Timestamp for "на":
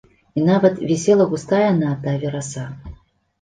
1.83-1.93